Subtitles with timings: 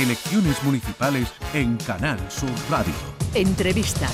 [0.00, 2.94] Elecciones municipales en Canal Sur Radio.
[3.34, 4.08] Entrevista.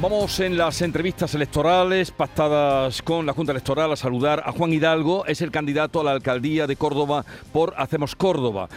[0.00, 5.26] Vamos en las entrevistas electorales pactadas con la Junta Electoral a saludar a Juan Hidalgo,
[5.26, 8.68] es el candidato a la alcaldía de Córdoba por Hacemos Córdoba.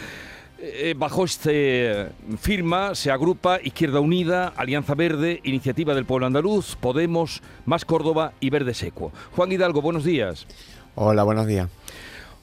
[0.66, 2.08] Eh, bajo este
[2.40, 8.50] firma se agrupa Izquierda Unida, Alianza Verde, Iniciativa del Pueblo Andaluz, Podemos, Más Córdoba y
[8.50, 9.12] Verde Seco.
[9.36, 10.48] Juan Hidalgo, buenos días.
[10.96, 11.70] Hola, buenos días.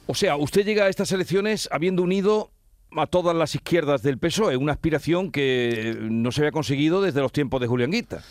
[0.05, 2.51] O sea, usted llega a estas elecciones habiendo unido
[2.95, 7.31] a todas las izquierdas del PSOE, una aspiración que no se había conseguido desde los
[7.31, 8.21] tiempos de Julián Guita.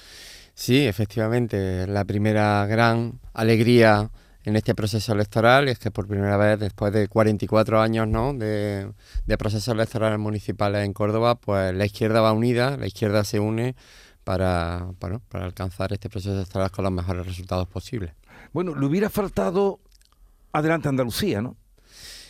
[0.55, 4.09] Sí, efectivamente, la primera gran alegría
[4.45, 8.33] en este proceso electoral es que por primera vez después de 44 años ¿no?
[8.33, 8.91] de,
[9.27, 13.77] de procesos electorales municipales en Córdoba, pues la izquierda va unida, la izquierda se une
[14.25, 18.13] para, bueno, para alcanzar este proceso electoral con los mejores resultados posibles.
[18.53, 19.81] Bueno, le hubiera faltado
[20.53, 21.57] adelante Andalucía, ¿no?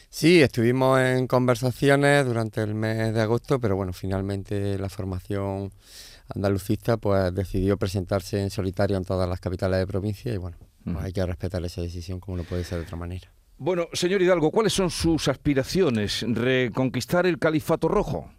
[0.09, 5.73] Sí, estuvimos en conversaciones durante el mes de agosto, pero bueno, finalmente la formación
[6.35, 10.97] andalucista pues decidió presentarse en solitario en todas las capitales de provincia y bueno, pues
[10.99, 13.31] hay que respetar esa decisión como no puede ser de otra manera.
[13.59, 16.25] Bueno, señor Hidalgo, ¿cuáles son sus aspiraciones?
[16.27, 18.31] ¿Reconquistar el califato rojo?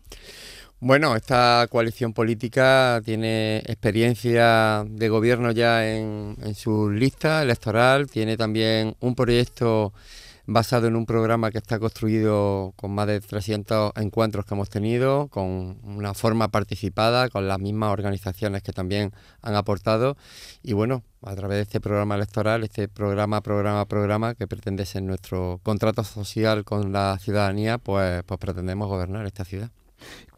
[0.79, 8.35] Bueno, esta coalición política tiene experiencia de gobierno ya en, en su lista electoral, tiene
[8.35, 9.93] también un proyecto
[10.53, 15.27] basado en un programa que está construido con más de 300 encuentros que hemos tenido,
[15.29, 20.17] con una forma participada, con las mismas organizaciones que también han aportado.
[20.63, 25.03] Y bueno, a través de este programa electoral, este programa, programa, programa, que pretende ser
[25.03, 29.71] nuestro contrato social con la ciudadanía, pues, pues pretendemos gobernar esta ciudad.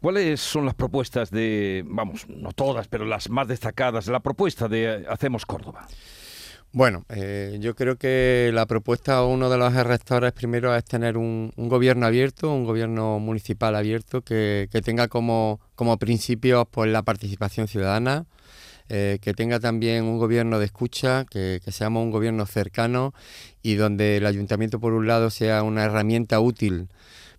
[0.00, 5.06] ¿Cuáles son las propuestas de, vamos, no todas, pero las más destacadas, la propuesta de
[5.08, 5.86] Hacemos Córdoba?
[6.74, 11.52] Bueno, eh, yo creo que la propuesta uno de los rectores primero es tener un,
[11.54, 17.04] un gobierno abierto, un gobierno municipal abierto que, que tenga como, como principios pues, la
[17.04, 18.26] participación ciudadana,
[18.88, 23.14] eh, que tenga también un gobierno de escucha, que, que, seamos un gobierno cercano
[23.62, 26.88] y donde el ayuntamiento por un lado sea una herramienta útil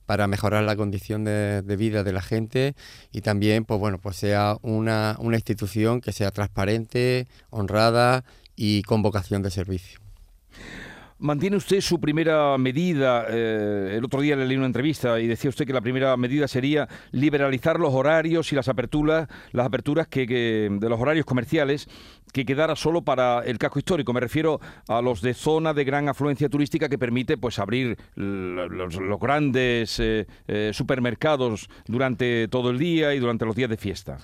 [0.05, 2.73] para mejorar la condición de, de, vida de la gente
[3.11, 8.23] y también pues bueno pues sea una, una institución que sea transparente, honrada
[8.55, 9.99] y con vocación de servicio.
[11.17, 13.25] ¿Mantiene usted su primera medida?
[13.29, 16.45] Eh, el otro día le leí una entrevista y decía usted que la primera medida
[16.45, 21.87] sería liberalizar los horarios y las aperturas, las aperturas que, que, de los horarios comerciales
[22.33, 24.11] que quedara solo para el casco histórico.
[24.11, 28.99] Me refiero a los de zona de gran afluencia turística que permite pues abrir los,
[29.21, 34.17] grandes eh, eh, supermercados durante todo el día y durante los días de fiesta.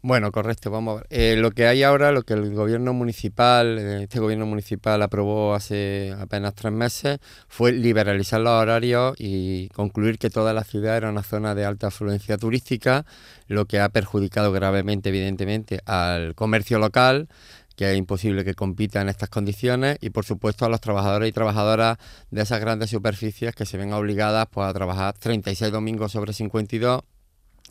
[0.00, 1.06] Bueno, correcto, vamos a ver.
[1.10, 6.14] Eh, lo que hay ahora, lo que el gobierno municipal, este gobierno municipal aprobó hace
[6.20, 11.24] apenas tres meses, fue liberalizar los horarios y concluir que toda la ciudad era una
[11.24, 13.06] zona de alta afluencia turística,
[13.48, 17.28] lo que ha perjudicado gravemente, evidentemente, al comercio local,
[17.74, 21.32] que es imposible que compita en estas condiciones y por supuesto a los trabajadores y
[21.32, 21.98] trabajadoras
[22.30, 27.02] de esas grandes superficies que se ven obligadas pues, a trabajar 36 domingos sobre 52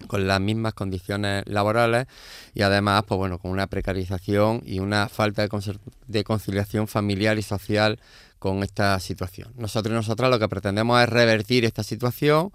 [0.06, 2.06] con las mismas condiciones laborales
[2.54, 5.78] y además pues bueno con una precarización y una falta de,
[6.08, 8.00] de conciliación familiar y social
[8.40, 9.52] con esta situación.
[9.58, 12.52] Nosotros y nosotras lo que pretendemos es revertir esta situación,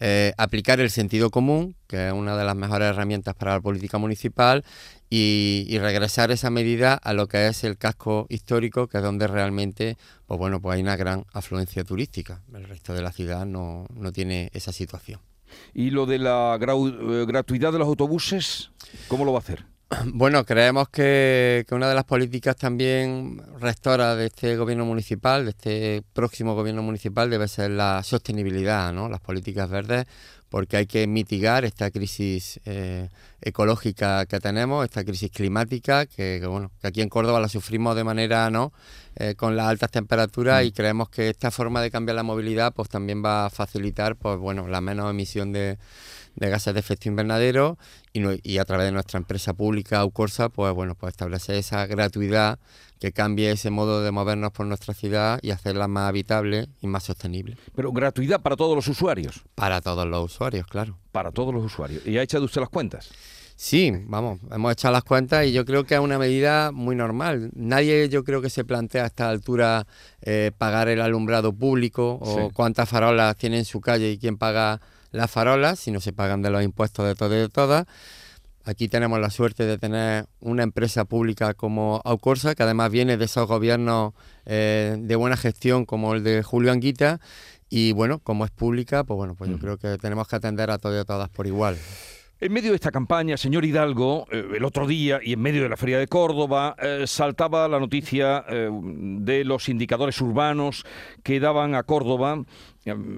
[0.00, 3.98] eh, aplicar el sentido común, que es una de las mejores herramientas para la política
[3.98, 4.64] municipal,
[5.12, 9.26] y, y, regresar esa medida a lo que es el casco histórico, que es donde
[9.26, 9.96] realmente
[10.26, 12.40] pues bueno, pues hay una gran afluencia turística.
[12.54, 15.18] El resto de la ciudad no, no tiene esa situación.
[15.74, 16.84] ¿Y lo de la grau
[17.26, 18.70] gratuidad de los autobuses,
[19.08, 19.64] cómo lo va a hacer?
[20.06, 26.02] Bueno, creemos que, una de las políticas también rectoras de este gobierno municipal, de este
[26.12, 29.08] próximo gobierno municipal, debe ser la sostenibilidad, ¿no?
[29.08, 30.06] Las políticas verdes,
[30.50, 33.08] porque hay que mitigar esta crisis eh,
[33.40, 37.96] ecológica que tenemos, esta crisis climática, que, que, bueno, que aquí en Córdoba la sufrimos
[37.96, 38.72] de manera, ¿no?
[39.16, 40.66] Eh, con las altas temperaturas mm.
[40.66, 44.38] y creemos que esta forma de cambiar la movilidad, pues también va a facilitar, pues
[44.38, 45.78] bueno, la menos emisión de
[46.36, 47.78] de gases de efecto invernadero
[48.12, 51.86] y, no, y, a través de nuestra empresa pública Ucorsa, pues bueno, pues establecer esa
[51.86, 52.58] gratuidad
[53.00, 57.02] que cambie ese modo de movernos por nuestra ciudad y hacerla más habitable y más
[57.04, 57.56] sostenible.
[57.74, 59.42] Pero gratuidad para todos los usuarios.
[59.54, 60.98] Para todos los usuarios, claro.
[61.10, 62.06] Para todos los usuarios.
[62.06, 63.10] ¿Y ha echado usted las cuentas?
[63.56, 67.50] Sí, vamos, hemos echado las cuentas y yo creo que es una medida muy normal.
[67.54, 69.86] Nadie yo creo que se plantea a esta altura
[70.22, 72.54] eh, pagar el alumbrado público o sí.
[72.54, 74.80] cuántas farolas tiene en su calle y quién paga
[75.10, 77.86] las farolas, si no se pagan de los impuestos de todo y de todas.
[78.64, 83.24] Aquí tenemos la suerte de tener una empresa pública como Aucorsa, que además viene de
[83.24, 84.12] esos gobiernos
[84.44, 87.20] eh, de buena gestión como el de Julio Anguita.
[87.70, 90.78] Y bueno, como es pública, pues bueno, pues yo creo que tenemos que atender a
[90.78, 91.78] todos y a todas por igual.
[92.42, 95.68] En medio de esta campaña, señor Hidalgo, eh, el otro día y en medio de
[95.68, 100.86] la Feria de Córdoba, eh, saltaba la noticia eh, de los indicadores urbanos
[101.22, 102.42] que daban a Córdoba,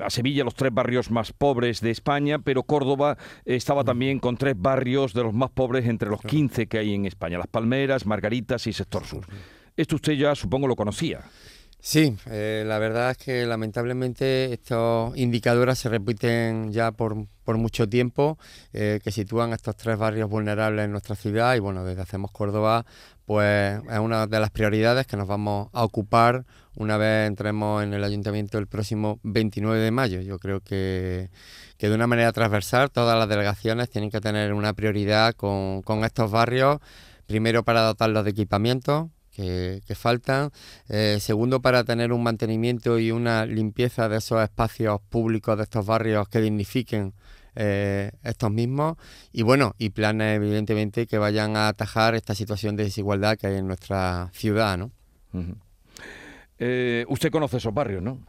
[0.05, 4.57] a Sevilla, los tres barrios más pobres de España, pero Córdoba estaba también con tres
[4.59, 8.67] barrios de los más pobres entre los 15 que hay en España, Las Palmeras, Margaritas
[8.67, 9.25] y Sector Sur.
[9.77, 11.21] Esto usted ya supongo lo conocía.
[11.85, 18.39] Sí, eh, la verdad es que lamentablemente estos indicadores se repiten ya por, mucho tiempo,
[18.73, 22.87] eh, que sitúan estos tres barrios vulnerables en nuestra ciudad y bueno, desde Hacemos Córdoba
[23.27, 26.45] pues es una de las prioridades que nos vamos a ocupar
[26.77, 30.21] una vez entremos en el ayuntamiento el próximo 29 de mayo.
[30.21, 31.31] Yo creo que,
[31.79, 36.05] que de una manera transversal todas las delegaciones tienen que tener una prioridad con, con
[36.05, 36.79] estos barrios,
[37.27, 40.51] primero para dotarlos de equipamiento, que, faltan.
[40.89, 45.85] Eh, segundo, para tener un mantenimiento y una limpieza de esos espacios públicos de estos
[45.87, 47.15] barrios que dignifiquen
[47.55, 48.97] eh, estos mismos.
[49.33, 53.57] Y bueno, y planes evidentemente que vayan a atajar esta situación de desigualdad que hay
[53.57, 54.79] en nuestra ciudad.
[54.79, 54.91] ¿no?
[56.59, 58.21] Eh, usted conoce esos barrios, ¿no?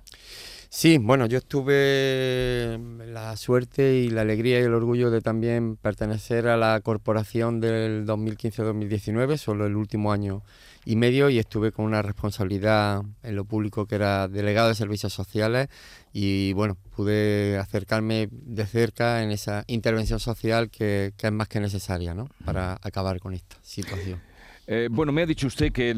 [0.76, 6.48] Sí, bueno, yo tuve la suerte y la alegría y el orgullo de también pertenecer
[6.48, 10.42] a la corporación del 2015-2019, solo el último año
[10.84, 15.14] y medio, y estuve con una responsabilidad en lo público que era delegado de servicios
[15.14, 15.68] sociales
[16.12, 21.60] y bueno, pude acercarme de cerca en esa intervención social que, que es más que
[21.60, 22.28] necesaria ¿no?
[22.46, 24.33] para acabar con esta situación.
[24.66, 25.94] Eh, bueno, me ha dicho usted que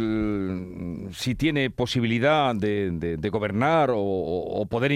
[1.13, 4.91] si tiene posibilidad de, gobernar o, poder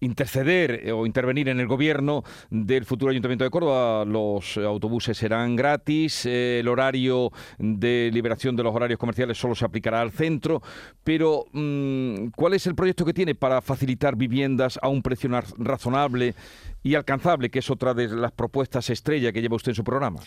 [0.00, 5.56] interceder eh, o intervenir en el gobierno del futuro Ayuntamiento de Córdoba, los autobuses serán
[5.56, 10.62] gratis, eh, el horario de liberación de los horarios comerciales solo se aplicará al centro,
[11.04, 16.34] pero mm, ¿cuál es el proyecto que tiene para facilitar viviendas a un precio razonable
[16.82, 20.20] y alcanzable, que es otra de las propuestas estrella que lleva usted en su programa?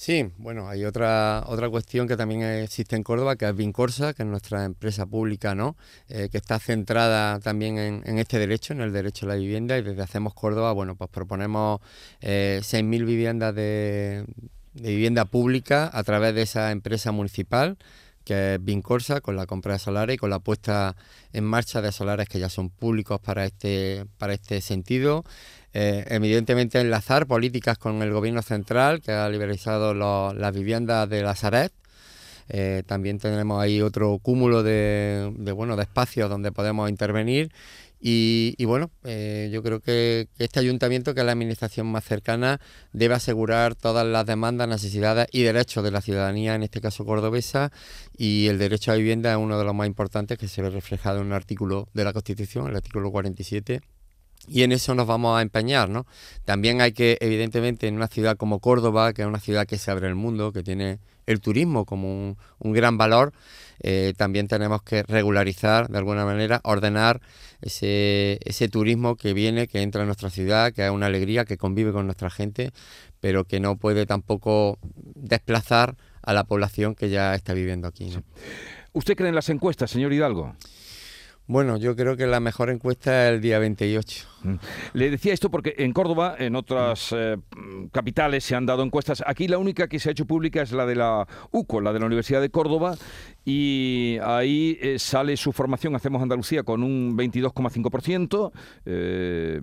[0.00, 4.22] Sí, bueno, hay otra otra cuestión que también existe en Córdoba, que es Vincorsa, que
[4.22, 5.76] es nuestra empresa pública, ¿no?
[6.08, 9.82] Eh, que está centrada también en, este derecho, en el derecho a la vivienda, y
[9.82, 11.80] desde Hacemos Córdoba, bueno, pues proponemos
[12.20, 14.24] eh, 6.000 viviendas de,
[14.74, 17.76] vivienda pública a través de esa empresa municipal
[18.24, 20.94] que es Vincorsa, con la compra de solares y con la puesta
[21.32, 25.24] en marcha de solares que ya son públicos para este, para este sentido.
[25.72, 31.34] Eh, evidentemente enlazar políticas con el gobierno central que ha liberalizado las viviendas de la
[31.34, 31.72] Saret.
[32.52, 37.52] Eh, también tenemos ahí otro cúmulo de, bueno, de espacios donde podemos intervenir
[38.02, 42.60] y, bueno, eh, yo creo que, este ayuntamiento, que es la administración más cercana,
[42.92, 47.72] debe asegurar todas las demandas, necesidades y derechos de la ciudadanía, en este caso cordobesa,
[48.16, 51.20] y el derecho a vivienda es uno de los más importantes que se ve reflejado
[51.20, 53.82] en un artículo de la Constitución, el artículo 47
[54.48, 56.06] y en eso nos vamos a empeñar, ¿no?
[56.44, 59.90] También hay que, evidentemente, en una ciudad como Córdoba, que es una ciudad que se
[59.90, 63.32] abre al mundo, que tiene el turismo como un, gran valor,
[63.82, 67.20] eh, también tenemos que regularizar, de alguna manera, ordenar
[67.60, 71.56] ese, ese turismo que viene, que entra en nuestra ciudad, que es una alegría, que
[71.56, 72.72] convive con nuestra gente,
[73.20, 74.78] pero que no puede tampoco
[75.14, 78.12] desplazar a la población que ya está viviendo aquí.
[78.92, 80.54] ¿Usted cree en las encuestas, señor Hidalgo?
[81.50, 84.28] Bueno, yo creo que la mejor encuesta es el día 28.
[84.44, 84.54] Mm.
[84.92, 87.38] Le decía esto porque en Córdoba, en otras eh,
[87.90, 89.20] capitales se han dado encuestas.
[89.26, 91.98] Aquí la única que se ha hecho pública es la de la UCO, la de
[91.98, 92.94] la Universidad de Córdoba,
[93.44, 98.52] y ahí eh, sale su formación, Hacemos Andalucía, con un 22,5%.
[98.84, 99.60] Eh,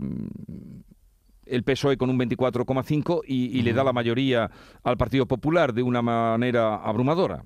[1.46, 4.52] el PSOE con un 24,5 y, y le da la mayoría
[4.84, 7.46] al Partido Popular de una manera abrumadora.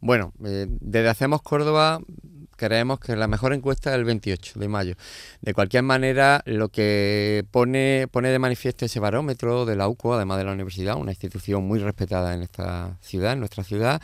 [0.00, 1.98] Bueno, desde Hacemos Córdoba
[2.60, 4.94] creemos que la mejor encuesta es el 28 de mayo.
[5.40, 10.36] De cualquier manera, lo que pone, pone de manifiesto ese barómetro de la UCO, además
[10.36, 14.02] de la universidad, una institución muy respetada en esta ciudad, en nuestra ciudad,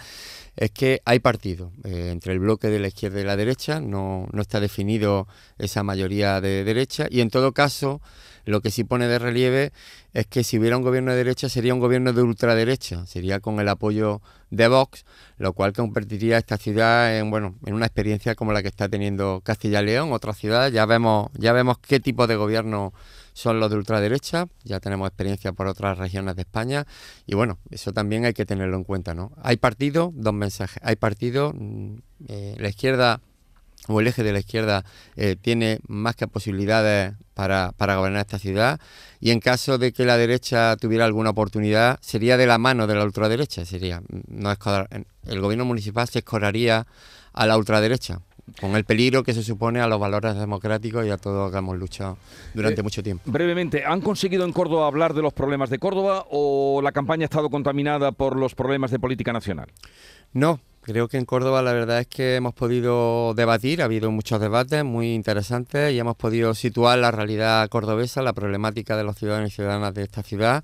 [0.56, 4.26] es que hay partido eh, entre el bloque de la izquierda y la derecha, no,
[4.32, 8.00] no está definido esa mayoría de derecha y en todo caso
[8.46, 9.72] lo que sí pone de relieve
[10.14, 13.60] es que si hubiera un gobierno de derecha sería un gobierno de ultraderecha, sería con
[13.60, 15.04] el apoyo de Vox,
[15.36, 19.42] lo cual convertiría esta ciudad en bueno, en una experiencia como la que está teniendo
[19.44, 22.94] Castilla y León, otra ciudad, ya vemos ya vemos qué tipo de gobierno
[23.36, 26.86] son los de ultraderecha, ya tenemos experiencia por otras regiones de España
[27.26, 29.30] y bueno, eso también hay que tenerlo en cuenta, ¿no?
[29.42, 31.96] Hay partido, dos mensajes, hay partido, mm,
[32.28, 33.20] eh, la izquierda
[33.88, 38.38] o el eje de la izquierda eh, tiene más que posibilidades para, para, gobernar esta
[38.38, 38.80] ciudad
[39.20, 42.94] y en caso de que la derecha tuviera alguna oportunidad sería de la mano de
[42.94, 46.86] la ultraderecha, sería no el gobierno municipal se escoraría
[47.34, 48.22] a la ultraderecha
[48.60, 51.58] con el peligro que se supone a los valores democráticos y a todo lo que
[51.58, 52.16] hemos luchado
[52.54, 53.24] durante eh, mucho tiempo.
[53.30, 57.26] Brevemente, ¿han conseguido en Córdoba hablar de los problemas de Córdoba o la campaña ha
[57.26, 59.72] estado contaminada por los problemas de política nacional?
[60.32, 64.40] No, Creo que en Córdoba la verdad es que hemos podido debatir, ha habido muchos
[64.40, 69.50] debates muy interesantes y hemos podido situar la realidad cordobesa, la problemática de los ciudadanos
[69.50, 70.62] y ciudadanas de esta ciudad.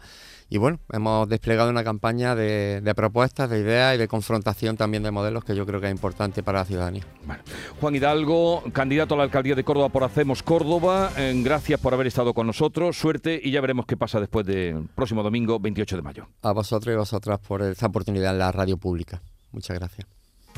[0.52, 5.10] Y bueno, hemos desplegado una campaña de, propuestas, de ideas y de confrontación también de
[5.10, 7.06] modelos que yo creo que es importante para la ciudadanía.
[7.80, 12.06] Juan Hidalgo, candidato a la alcaldía de Córdoba por Hacemos Córdoba, eh, gracias por haber
[12.06, 16.02] estado con nosotros, suerte y ya veremos qué pasa después del próximo domingo 28 de
[16.02, 16.28] mayo.
[16.42, 19.22] A vosotros y vosotras por esta oportunidad en la radio pública.
[19.52, 20.06] Muchas gracias.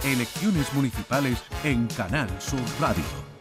[0.03, 3.34] Elecciones municipales en Canal Sur Radio.